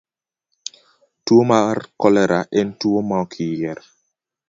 Tuwo 1.23 1.43
mar 1.51 1.77
kolera 2.01 2.39
en 2.59 2.67
tuwo 2.79 2.99
maok 3.09 3.31
yier. 3.57 3.79